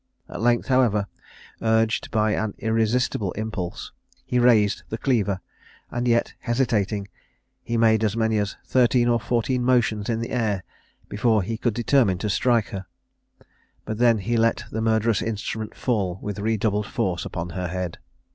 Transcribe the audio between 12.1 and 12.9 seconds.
to strike her,